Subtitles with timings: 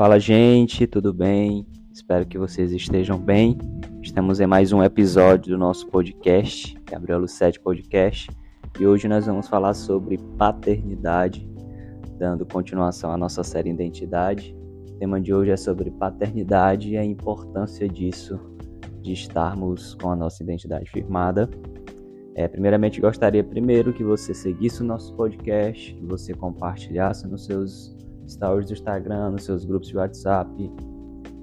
[0.00, 1.66] Fala, gente, tudo bem?
[1.92, 3.58] Espero que vocês estejam bem.
[4.00, 8.30] Estamos em mais um episódio do nosso podcast, Gabriel Lucete Podcast,
[8.80, 11.46] e hoje nós vamos falar sobre paternidade,
[12.18, 14.56] dando continuação à nossa série Identidade.
[14.88, 18.40] O tema de hoje é sobre paternidade e a importância disso,
[19.02, 21.46] de estarmos com a nossa identidade firmada.
[22.34, 28.00] É, primeiramente, gostaria primeiro que você seguisse o nosso podcast, que você compartilhasse nos seus
[28.30, 30.72] stories do Instagram, nos seus grupos de WhatsApp,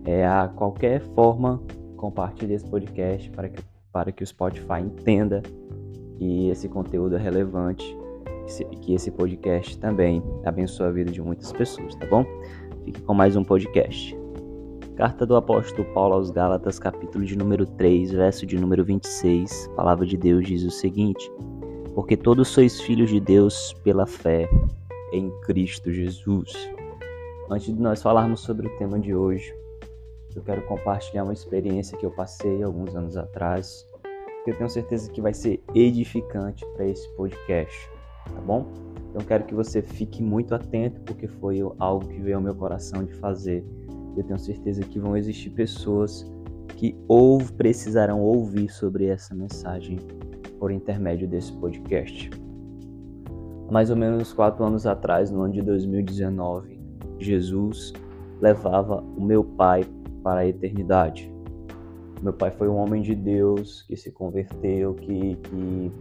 [0.05, 1.61] é, a qualquer forma,
[1.97, 5.41] compartilhe esse podcast para que, para que o Spotify entenda
[6.17, 7.85] que esse conteúdo é relevante,
[8.81, 12.25] que esse podcast também abençoa a vida de muitas pessoas, tá bom?
[12.85, 14.17] Fique com mais um podcast.
[14.95, 19.69] Carta do apóstolo Paulo aos Gálatas, capítulo de número 3, verso de número 26.
[19.73, 21.29] A palavra de Deus diz o seguinte:
[21.93, 24.49] Porque todos sois filhos de Deus pela fé
[25.11, 26.76] em Cristo Jesus.
[27.49, 29.55] Antes de nós falarmos sobre o tema de hoje,
[30.35, 33.87] eu quero compartilhar uma experiência que eu passei alguns anos atrás,
[34.43, 37.89] que eu tenho certeza que vai ser edificante para esse podcast,
[38.25, 38.65] tá bom?
[39.09, 43.05] Então quero que você fique muito atento, porque foi algo que veio ao meu coração
[43.05, 43.65] de fazer.
[44.17, 46.29] Eu tenho certeza que vão existir pessoas
[46.75, 49.99] que ou precisarão ouvir sobre essa mensagem
[50.59, 52.29] por intermédio desse podcast.
[53.69, 56.76] Há mais ou menos quatro anos atrás, no ano de 2019,
[57.19, 57.93] Jesus
[58.41, 59.83] levava o meu pai
[60.23, 61.31] para a eternidade.
[62.21, 65.91] Meu pai foi um homem de Deus que se converteu, que, que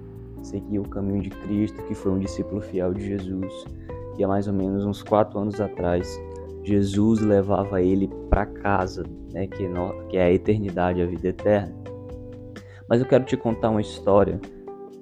[0.42, 3.66] seguiu o caminho de Cristo, que foi um discípulo fiel de Jesus.
[4.18, 6.18] E há mais ou menos uns quatro anos atrás,
[6.62, 9.68] Jesus levava ele para casa, né, que,
[10.08, 11.74] que é a eternidade, a vida eterna.
[12.88, 14.40] Mas eu quero te contar uma história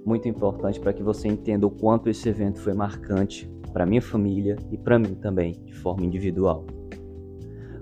[0.05, 4.57] muito importante para que você entenda o quanto esse evento foi marcante para minha família
[4.71, 6.65] e para mim também, de forma individual.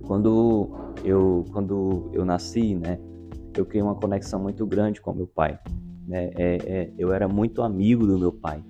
[0.06, 0.70] Quando
[1.04, 2.98] eu, quando eu nasci, né,
[3.54, 5.58] eu criei uma conexão muito grande com meu pai.
[6.08, 6.30] Né?
[6.34, 8.64] É, é, eu era muito amigo do meu pai.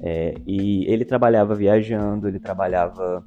[0.00, 3.22] É, e ele trabalhava viajando, ele trabalhava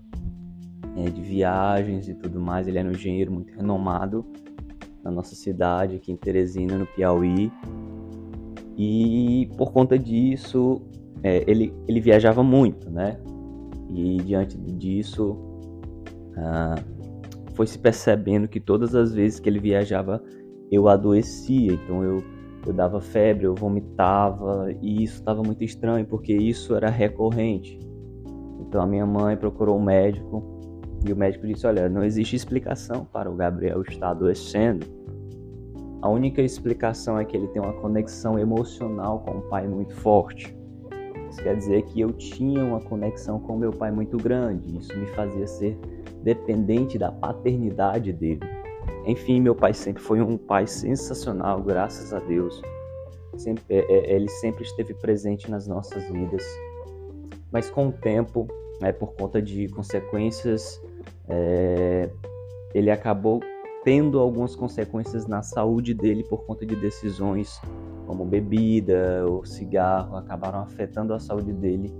[0.97, 2.67] é, de viagens e tudo mais.
[2.67, 4.25] Ele era um engenheiro muito renomado
[5.03, 7.51] na nossa cidade, aqui em Teresina, no Piauí.
[8.75, 10.81] E por conta disso,
[11.23, 13.19] é, ele, ele viajava muito, né?
[13.89, 15.37] E diante disso,
[16.37, 16.75] ah,
[17.53, 20.23] foi se percebendo que todas as vezes que ele viajava,
[20.71, 21.73] eu adoecia.
[21.73, 22.23] Então eu,
[22.65, 27.77] eu dava febre, eu vomitava, e isso estava muito estranho, porque isso era recorrente.
[28.61, 30.59] Então a minha mãe procurou um médico,
[31.05, 34.85] e o médico disse: Olha, não existe explicação para o Gabriel estar adoecendo.
[36.01, 40.58] A única explicação é que ele tem uma conexão emocional com o pai muito forte.
[41.29, 44.77] Isso quer dizer que eu tinha uma conexão com meu pai muito grande.
[44.77, 45.77] Isso me fazia ser
[46.23, 48.41] dependente da paternidade dele.
[49.05, 52.61] Enfim, meu pai sempre foi um pai sensacional, graças a Deus.
[53.37, 56.43] Sempre, é, é, ele sempre esteve presente nas nossas vidas.
[57.51, 58.47] Mas com o tempo,
[58.81, 60.81] né, por conta de consequências,
[61.27, 62.09] é,
[62.73, 63.39] ele acabou
[63.83, 67.61] tendo algumas consequências na saúde dele por conta de decisões
[68.05, 71.93] como bebida ou cigarro, acabaram afetando a saúde dele.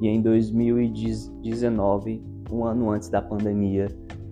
[0.00, 3.88] E em 2019, um ano antes da pandemia,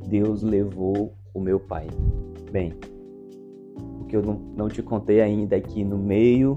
[0.06, 1.88] Deus levou o meu pai.
[2.50, 2.74] Bem,
[4.00, 6.56] o que eu não, te contei ainda é que no meio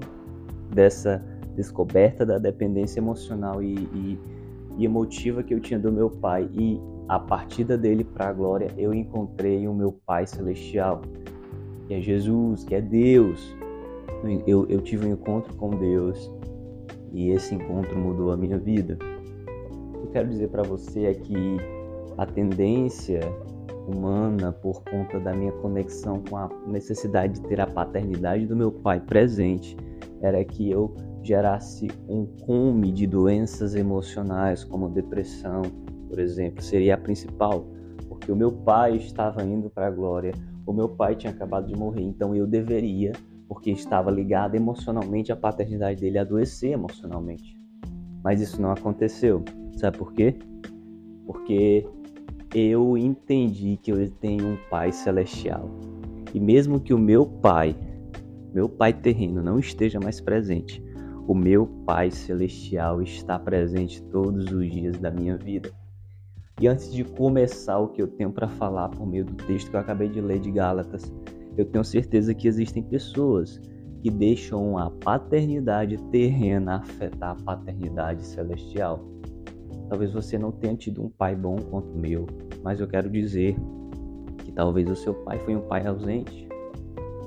[0.72, 1.22] dessa
[1.54, 4.18] descoberta da dependência emocional e, e,
[4.78, 8.70] e emotiva que eu tinha do meu pai e a partida dele para a glória,
[8.76, 11.02] eu encontrei o meu Pai Celestial,
[11.86, 13.54] que é Jesus, que é Deus,
[14.46, 16.30] eu, eu tive um encontro com Deus
[17.12, 18.98] e esse encontro mudou a minha vida.
[19.94, 21.56] Eu quero dizer para você é que
[22.16, 23.20] a tendência
[23.86, 28.72] humana, por conta da minha conexão com a necessidade de ter a paternidade do meu
[28.72, 29.76] pai presente,
[30.22, 35.62] era que eu gerasse um cume de doenças emocionais, como depressão,
[36.14, 37.66] por exemplo, seria a principal,
[38.08, 40.32] porque o meu pai estava indo para a glória,
[40.64, 43.12] o meu pai tinha acabado de morrer, então eu deveria
[43.48, 47.58] porque estava ligado emocionalmente à paternidade dele adoecer emocionalmente.
[48.22, 49.44] Mas isso não aconteceu.
[49.76, 50.36] Sabe por quê?
[51.26, 51.84] Porque
[52.54, 55.68] eu entendi que eu tenho um pai celestial.
[56.32, 57.74] E mesmo que o meu pai,
[58.54, 60.80] meu pai terreno, não esteja mais presente,
[61.26, 65.72] o meu pai celestial está presente todos os dias da minha vida.
[66.60, 69.76] E antes de começar o que eu tenho para falar por meio do texto que
[69.76, 71.12] eu acabei de ler de Gálatas,
[71.56, 73.60] eu tenho certeza que existem pessoas
[74.00, 79.00] que deixam a paternidade terrena afetar a paternidade celestial.
[79.88, 82.26] Talvez você não tenha tido um pai bom quanto o meu.
[82.62, 83.56] mas eu quero dizer
[84.38, 86.48] que talvez o seu pai foi um pai ausente,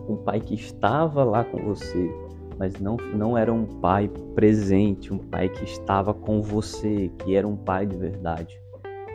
[0.08, 2.10] um pai que estava lá com você,
[2.58, 7.48] mas não, não era um pai presente, um pai que estava com você, que era
[7.48, 8.60] um pai de verdade.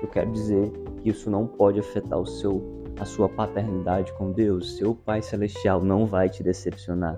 [0.02, 0.70] Eu quero dizer
[1.00, 4.76] que isso não pode afetar o seu, a sua paternidade com Deus.
[4.76, 7.16] Seu Pai Celestial não vai te decepcionar.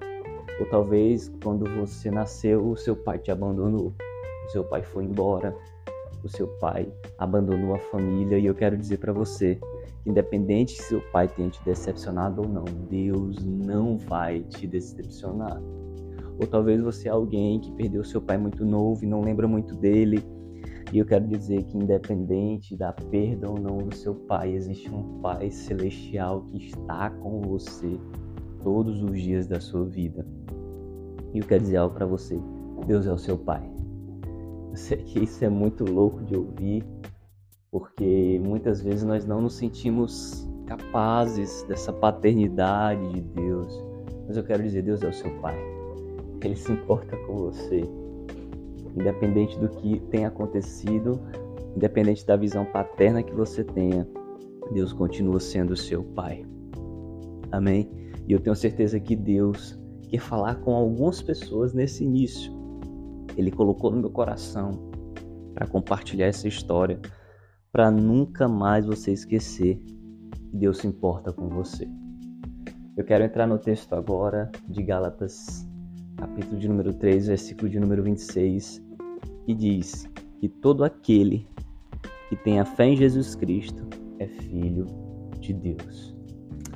[0.61, 3.93] Ou talvez quando você nasceu, o seu pai te abandonou,
[4.47, 5.57] o seu pai foi embora,
[6.23, 8.39] o seu pai abandonou a família.
[8.39, 9.59] E eu quero dizer para você
[10.07, 15.61] independente se seu pai tenha te decepcionado ou não, Deus não vai te decepcionar.
[16.39, 19.75] Ou talvez você é alguém que perdeu seu pai muito novo e não lembra muito
[19.75, 20.23] dele.
[20.95, 25.21] E eu quero dizer que, independente da perda ou não do seu pai, existe um
[25.21, 27.99] Pai celestial que está com você
[28.63, 30.25] todos os dias da sua vida.
[31.33, 32.41] E eu quero dizer algo para você:
[32.87, 33.69] Deus é o seu Pai.
[34.71, 36.85] Eu sei que isso é muito louco de ouvir,
[37.73, 43.85] porque muitas vezes nós não nos sentimos capazes dessa paternidade de Deus.
[44.29, 45.57] Mas eu quero dizer: Deus é o seu Pai.
[46.41, 47.83] Ele se importa com você.
[48.97, 51.21] Independente do que tenha acontecido,
[51.77, 54.07] independente da visão paterna que você tenha,
[54.73, 56.45] Deus continua sendo seu Pai.
[57.51, 57.91] Amém?
[58.27, 62.53] E eu tenho certeza que Deus quer falar com algumas pessoas nesse início.
[63.37, 64.71] Ele colocou no meu coração
[65.53, 67.01] para compartilhar essa história,
[67.73, 71.89] para nunca mais você esquecer que Deus se importa com você.
[72.97, 75.67] Eu quero entrar no texto agora de Gálatas
[76.17, 78.83] capítulo de número 3, versículo de número 26,
[79.45, 80.09] que diz
[80.41, 81.47] que todo aquele
[82.29, 83.85] que tem a fé em Jesus Cristo
[84.19, 84.87] é filho
[85.39, 86.15] de Deus.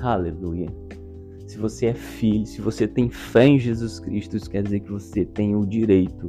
[0.00, 0.69] Aleluia.
[1.47, 4.93] Se você é filho, se você tem fé em Jesus Cristo, isso quer dizer que
[4.93, 6.29] você tem o direito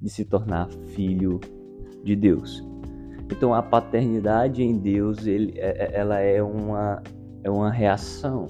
[0.00, 1.38] de se tornar filho
[2.02, 2.66] de Deus.
[3.30, 7.00] Então a paternidade em Deus, ele, é, é, ela é uma,
[7.44, 8.46] é uma reação.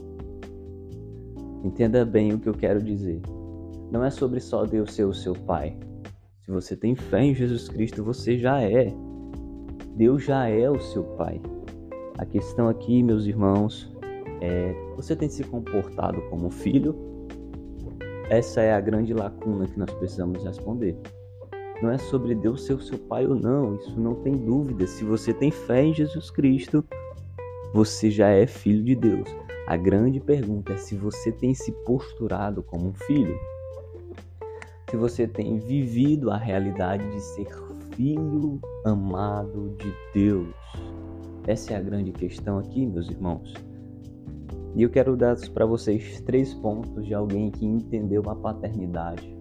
[1.63, 3.21] Entenda bem o que eu quero dizer.
[3.93, 5.77] Não é sobre só Deus ser o seu pai.
[6.51, 8.93] Se você tem fé em Jesus Cristo, você já é.
[9.95, 11.41] Deus já é o seu pai.
[12.19, 13.89] A questão aqui, meus irmãos,
[14.41, 16.97] é: você tem se comportado como filho?
[18.29, 20.97] Essa é a grande lacuna que nós precisamos responder.
[21.81, 24.89] Não é sobre Deus ser o seu pai ou não, isso não tem dúvida.
[24.89, 26.85] Se você tem fé em Jesus Cristo,
[27.73, 29.29] você já é filho de Deus.
[29.69, 33.39] A grande pergunta é se você tem se posturado como um filho
[34.91, 37.47] se você tem vivido a realidade de ser
[37.95, 40.53] filho amado de Deus.
[41.47, 43.55] Essa é a grande questão aqui, meus irmãos.
[44.75, 49.33] E eu quero dar para vocês três pontos de alguém que entendeu a paternidade,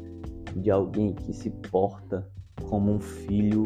[0.55, 2.27] de alguém que se porta
[2.69, 3.63] como um filho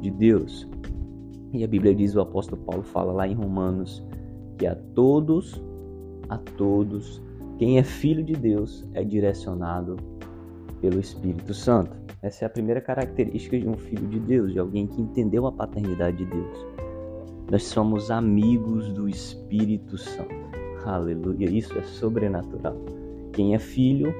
[0.00, 0.68] de Deus.
[1.52, 4.04] E a Bíblia diz, o apóstolo Paulo fala lá em Romanos,
[4.58, 5.60] que a todos,
[6.28, 7.20] a todos,
[7.58, 10.13] quem é filho de Deus é direcionado
[10.84, 11.96] pelo Espírito Santo.
[12.20, 15.52] Essa é a primeira característica de um filho de Deus, de alguém que entendeu a
[15.52, 16.66] paternidade de Deus.
[17.50, 20.34] Nós somos amigos do Espírito Santo.
[20.84, 22.76] Aleluia, isso é sobrenatural.
[23.32, 24.14] Quem é filho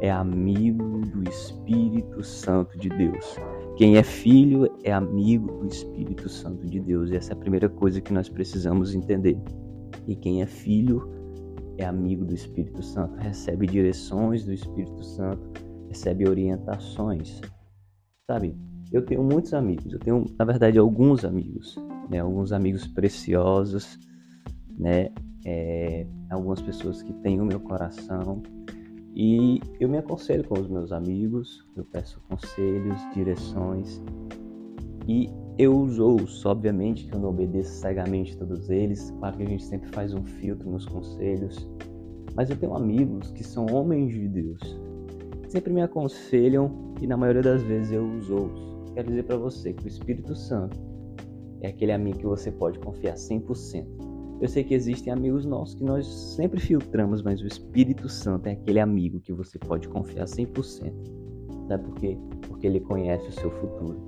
[0.00, 3.36] é amigo do Espírito Santo de Deus.
[3.76, 7.10] Quem é filho é amigo do Espírito Santo de Deus.
[7.12, 9.38] E essa é a primeira coisa que nós precisamos entender.
[10.08, 11.08] E quem é filho
[11.76, 17.40] é amigo do Espírito Santo, recebe direções do Espírito Santo, recebe orientações.
[18.30, 18.54] Sabe,
[18.92, 21.76] eu tenho muitos amigos, eu tenho, na verdade, alguns amigos,
[22.10, 22.20] né?
[22.20, 23.98] Alguns amigos preciosos,
[24.78, 25.10] né?
[25.44, 28.42] É, algumas pessoas que têm o meu coração.
[29.14, 34.02] E eu me aconselho com os meus amigos, eu peço conselhos, direções.
[35.06, 35.28] E
[35.58, 39.10] eu os ouço, obviamente que eu não obedeço cegamente todos eles.
[39.18, 41.68] Claro que a gente sempre faz um filtro nos conselhos.
[42.34, 44.78] Mas eu tenho amigos que são homens de Deus,
[45.48, 48.92] sempre me aconselham e na maioria das vezes eu os ouço.
[48.94, 50.78] Quero dizer para você que o Espírito Santo
[51.60, 53.86] é aquele amigo que você pode confiar 100%.
[54.40, 58.52] Eu sei que existem amigos nossos que nós sempre filtramos, mas o Espírito Santo é
[58.52, 60.92] aquele amigo que você pode confiar 100%.
[61.66, 62.16] Sabe por quê?
[62.46, 64.00] Porque ele conhece o seu futuro.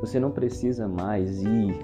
[0.00, 1.74] Você não precisa mais ir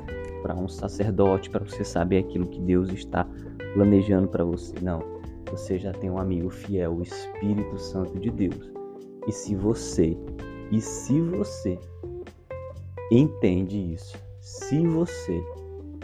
[0.43, 3.27] para um sacerdote para você saber aquilo que Deus está
[3.75, 4.75] planejando para você.
[4.81, 5.13] Não
[5.57, 8.73] você já tem um amigo fiel, o Espírito Santo de Deus.
[9.29, 10.17] E se você,
[10.73, 11.79] e se você
[13.13, 15.41] entende isso, se você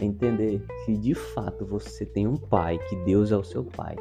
[0.01, 3.97] entender que de fato você tem um pai, que Deus é o seu pai,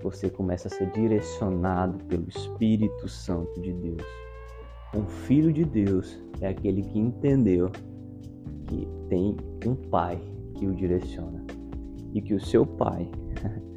[0.00, 4.04] você começa a ser direcionado pelo Espírito Santo de Deus.
[4.94, 7.68] Um filho de Deus é aquele que entendeu
[8.68, 10.22] que tem um pai
[10.54, 11.44] que o direciona
[12.12, 13.10] e que o seu pai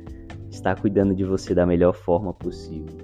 [0.57, 2.97] está cuidando de você da melhor forma possível.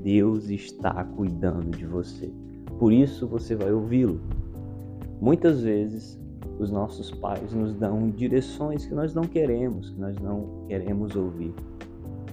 [0.00, 2.30] Deus está cuidando de você.
[2.78, 4.20] Por isso você vai ouvi-lo.
[5.20, 6.18] Muitas vezes
[6.58, 11.54] os nossos pais nos dão direções que nós não queremos, que nós não queremos ouvir,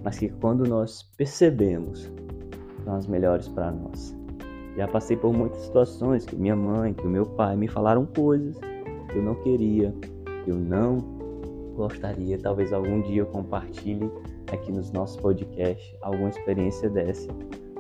[0.04, 2.12] mas que quando nós percebemos
[2.84, 4.16] são as melhores para nós.
[4.76, 8.58] Já passei por muitas situações que minha mãe, que o meu pai me falaram coisas
[9.10, 9.96] que eu não queria,
[10.44, 10.98] que eu não
[11.76, 12.38] gostaria.
[12.38, 14.12] Talvez algum dia eu compartilhe
[14.54, 17.28] aqui nos nossos podcasts alguma experiência dessa.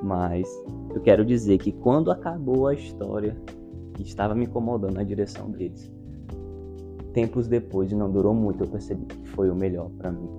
[0.01, 0.47] Mas
[0.93, 3.35] eu quero dizer que quando acabou a história
[3.99, 5.91] estava me incomodando na direção deles,
[7.13, 10.29] tempos depois, e não durou muito, eu percebi que foi o melhor para mim.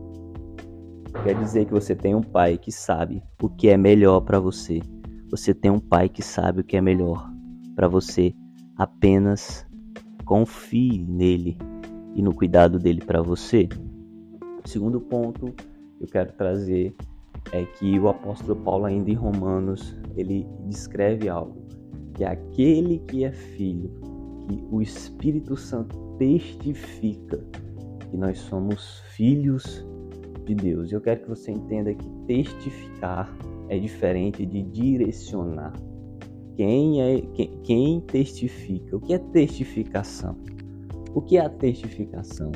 [1.22, 4.80] Quer dizer que você tem um pai que sabe o que é melhor para você
[5.28, 7.28] você tem um pai que sabe o que é melhor
[7.74, 8.32] para você.
[8.76, 9.66] Apenas
[10.24, 11.58] confie nele
[12.14, 13.68] e no cuidado dele para você.
[14.64, 15.52] Segundo ponto
[16.00, 16.94] eu quero trazer
[17.52, 21.56] é que o apóstolo Paulo ainda em Romanos, ele descreve algo,
[22.14, 23.90] que é aquele que é filho,
[24.48, 27.38] que o Espírito Santo testifica
[28.10, 29.86] que nós somos filhos
[30.44, 30.92] de Deus.
[30.92, 33.36] Eu quero que você entenda que testificar
[33.68, 35.72] é diferente de direcionar.
[36.56, 38.96] Quem é quem, quem testifica?
[38.96, 40.36] O que é testificação?
[41.14, 42.52] O que é a testificação?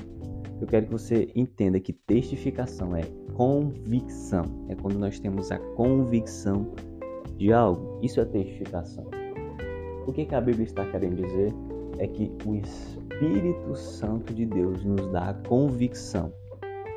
[0.60, 3.02] Eu quero que você entenda que testificação é
[3.40, 4.44] convicção.
[4.68, 6.74] É quando nós temos a convicção
[7.38, 7.98] de algo.
[8.02, 9.06] Isso é testificação.
[10.06, 11.50] O que, que a Bíblia está querendo dizer?
[11.96, 16.30] É que o Espírito Santo de Deus nos dá a convicção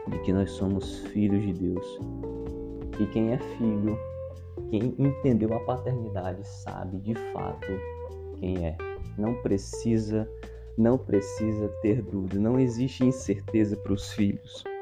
[0.09, 1.99] de que nós somos filhos de Deus
[2.99, 3.97] e quem é filho,
[4.69, 7.67] quem entendeu a paternidade, sabe de fato
[8.35, 8.75] quem é.
[9.17, 10.29] Não precisa,
[10.77, 14.72] não precisa ter dúvida, não existe incerteza para os filhos.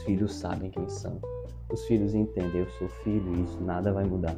[0.00, 1.20] Os filhos sabem quem são.
[1.70, 4.34] Os filhos entendem, eu sou filho e isso nada vai mudar.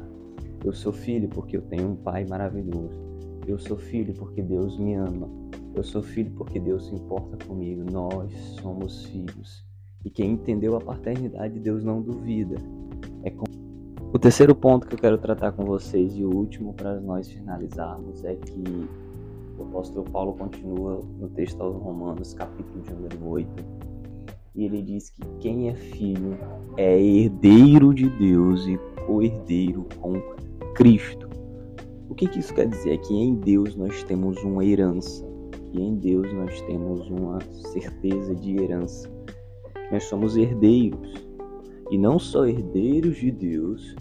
[0.61, 2.99] Eu sou filho porque eu tenho um pai maravilhoso.
[3.47, 5.29] Eu sou filho porque Deus me ama.
[5.73, 7.81] Eu sou filho porque Deus se importa comigo.
[7.89, 9.65] Nós somos filhos.
[10.03, 12.57] E quem entendeu a paternidade, Deus não duvida.
[13.23, 13.45] É com...
[14.11, 18.21] O terceiro ponto que eu quero tratar com vocês e o último para nós finalizarmos
[18.25, 18.63] é que
[19.57, 23.82] o apóstolo Paulo continua no texto aos Romanos, capítulo de número 8,
[24.55, 26.37] e ele diz que quem é filho
[26.77, 30.13] é herdeiro de Deus e co-herdeiro com
[30.75, 31.27] Cristo.
[32.09, 32.93] O que, que isso quer dizer?
[32.93, 35.25] É que em Deus nós temos uma herança,
[35.71, 37.39] que em Deus nós temos uma
[37.71, 39.11] certeza de herança.
[39.91, 41.13] Nós somos herdeiros
[41.89, 43.95] e não só herdeiros de Deus,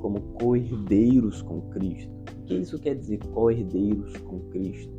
[0.00, 2.10] como co-herdeiros com Cristo.
[2.40, 4.92] O que isso quer dizer, co-herdeiros com Cristo?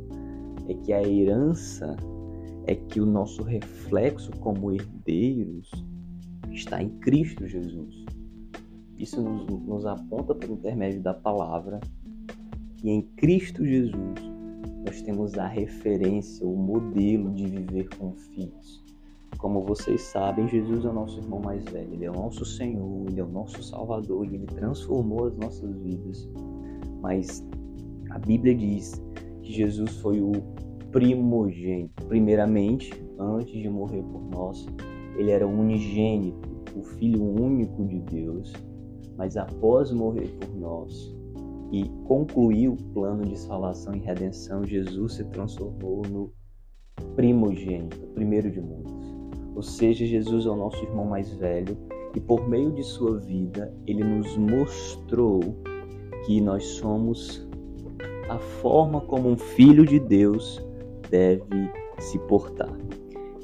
[0.66, 1.94] É que a herança
[2.66, 5.70] é que o nosso reflexo como herdeiros
[6.50, 8.04] está em Cristo Jesus.
[8.98, 11.80] Isso nos, nos aponta por intermédio da palavra
[12.76, 14.34] que em Cristo Jesus
[14.86, 18.84] nós temos a referência, o modelo de viver com filhos.
[19.38, 23.06] Como vocês sabem, Jesus é o nosso irmão mais velho, ele é o nosso Senhor,
[23.08, 26.28] ele é o nosso Salvador e ele transformou as nossas vidas.
[27.00, 27.46] Mas
[28.10, 29.02] a Bíblia diz
[29.42, 30.32] que Jesus foi o
[30.94, 32.06] primogênito.
[32.06, 34.64] Primeiramente, antes de morrer por nós,
[35.18, 38.52] ele era unigênito, o Filho único de Deus.
[39.16, 41.12] Mas após morrer por nós
[41.72, 46.32] e concluir o plano de salvação e redenção, Jesus se transformou no
[47.16, 49.14] primogênito, primeiro de muitos.
[49.56, 51.76] Ou seja, Jesus é o nosso irmão mais velho
[52.14, 55.40] e por meio de sua vida ele nos mostrou
[56.24, 57.44] que nós somos
[58.28, 60.62] a forma como um filho de Deus
[61.14, 62.76] deve se portar.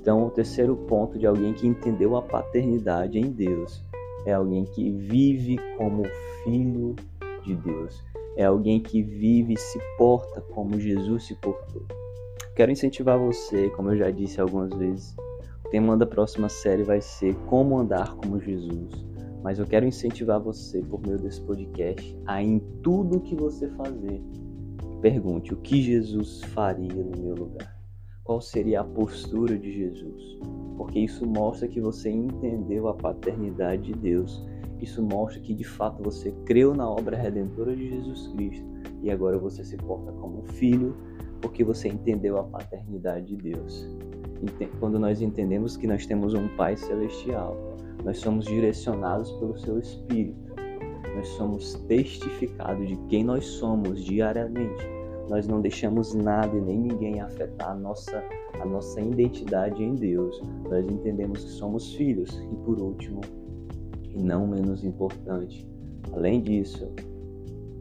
[0.01, 3.85] Então, o terceiro ponto de alguém que entendeu a paternidade em Deus
[4.27, 6.03] é alguém que vive como
[6.43, 6.97] filho
[7.45, 8.03] de Deus.
[8.37, 11.83] É alguém que vive e se porta como Jesus se portou.
[12.57, 15.15] Quero incentivar você, como eu já disse algumas vezes,
[15.71, 19.07] tema da próxima série vai ser Como Andar como Jesus.
[19.45, 24.21] Mas eu quero incentivar você, por meio desse podcast, a em tudo que você fazer,
[25.01, 27.77] pergunte o que Jesus faria no meu lugar.
[28.23, 30.39] Qual seria a postura de Jesus?
[30.77, 34.45] Porque isso mostra que você entendeu a paternidade de Deus.
[34.81, 38.67] Isso mostra que de fato você creu na obra redentora de Jesus Cristo
[39.03, 40.97] e agora você se porta como filho
[41.41, 43.89] porque você entendeu a paternidade de Deus
[44.79, 50.50] quando nós entendemos que nós temos um Pai celestial, nós somos direcionados pelo seu Espírito,
[51.21, 54.83] nós somos testificados de quem nós somos diariamente.
[55.29, 58.25] nós não deixamos nada e nem ninguém afetar a nossa,
[58.59, 60.43] a nossa identidade em Deus.
[60.69, 62.31] Nós entendemos que somos filhos.
[62.51, 63.21] E por último,
[64.03, 65.69] e não menos importante,
[66.13, 66.91] além disso,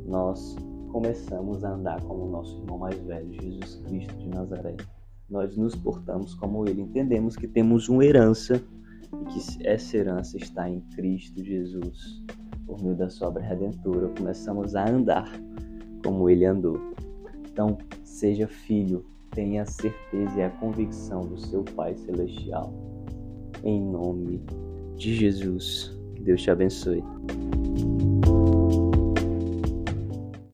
[0.05, 0.57] nós
[0.91, 4.75] começamos a andar como o nosso irmão mais velho, Jesus Cristo de Nazaré.
[5.29, 6.81] Nós nos portamos como ele.
[6.81, 8.61] Entendemos que temos uma herança
[9.11, 12.21] e que essa herança está em Cristo Jesus.
[12.69, 15.27] Por meio da sua obra redentora, começamos a andar
[16.05, 16.79] como ele andou.
[17.51, 22.71] Então, seja filho, tenha a certeza e a convicção do seu Pai Celestial.
[23.63, 24.43] Em nome
[24.95, 25.97] de Jesus.
[26.15, 27.03] Que Deus te abençoe.